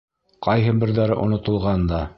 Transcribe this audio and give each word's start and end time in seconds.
Ҡайһы 0.47 0.73
берҙәре 0.85 1.19
онотолған 1.27 1.89
да. 1.95 2.05